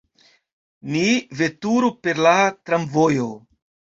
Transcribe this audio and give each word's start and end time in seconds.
Ni 0.93 1.03
veturu 1.41 1.91
per 2.07 2.21
la 2.27 2.33
tramvojo. 2.69 3.29